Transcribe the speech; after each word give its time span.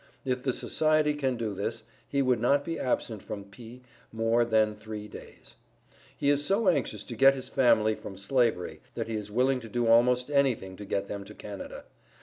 If 0.25 0.41
the 0.41 0.51
Society 0.51 1.13
can 1.13 1.37
do 1.37 1.53
this, 1.53 1.83
he 2.07 2.23
would 2.23 2.39
not 2.39 2.65
be 2.65 2.79
absent 2.79 3.21
from 3.21 3.43
P. 3.43 3.83
more 4.11 4.43
than 4.43 4.73
three 4.75 5.07
days. 5.07 5.57
He 6.17 6.29
is 6.29 6.43
so 6.43 6.67
anxious 6.67 7.03
to 7.03 7.15
get 7.15 7.35
his 7.35 7.49
family 7.49 7.93
from 7.93 8.17
slavery 8.17 8.81
that 8.95 9.07
he 9.07 9.15
is 9.15 9.29
willing 9.29 9.59
to 9.59 9.69
do 9.69 9.85
almost 9.85 10.31
anything 10.31 10.75
to 10.77 10.85
get 10.85 11.07
them 11.07 11.23
to 11.25 11.35
Canada. 11.35 11.83